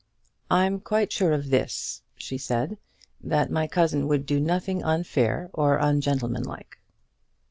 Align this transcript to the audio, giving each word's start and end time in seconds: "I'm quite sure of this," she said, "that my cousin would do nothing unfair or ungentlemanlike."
"I'm 0.49 0.79
quite 0.79 1.11
sure 1.11 1.31
of 1.31 1.51
this," 1.51 2.01
she 2.15 2.35
said, 2.39 2.79
"that 3.23 3.51
my 3.51 3.67
cousin 3.67 4.07
would 4.07 4.25
do 4.25 4.39
nothing 4.39 4.83
unfair 4.83 5.51
or 5.53 5.77
ungentlemanlike." 5.77 6.79